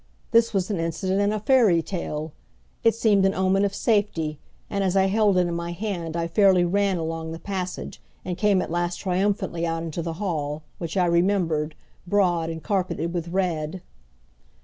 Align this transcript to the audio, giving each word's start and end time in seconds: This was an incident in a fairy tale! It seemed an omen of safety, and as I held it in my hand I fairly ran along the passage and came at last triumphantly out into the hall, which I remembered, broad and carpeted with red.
This 0.31 0.51
was 0.51 0.71
an 0.71 0.79
incident 0.79 1.21
in 1.21 1.31
a 1.31 1.39
fairy 1.39 1.83
tale! 1.83 2.33
It 2.83 2.95
seemed 2.95 3.23
an 3.23 3.35
omen 3.35 3.63
of 3.63 3.75
safety, 3.75 4.39
and 4.67 4.83
as 4.83 4.97
I 4.97 5.05
held 5.05 5.37
it 5.37 5.41
in 5.45 5.53
my 5.53 5.73
hand 5.73 6.17
I 6.17 6.25
fairly 6.27 6.65
ran 6.65 6.97
along 6.97 7.31
the 7.33 7.37
passage 7.39 8.01
and 8.25 8.35
came 8.35 8.63
at 8.63 8.71
last 8.71 8.95
triumphantly 8.95 9.63
out 9.67 9.83
into 9.83 10.01
the 10.01 10.13
hall, 10.13 10.63
which 10.79 10.97
I 10.97 11.05
remembered, 11.05 11.75
broad 12.07 12.49
and 12.49 12.63
carpeted 12.63 13.13
with 13.13 13.27
red. 13.27 13.83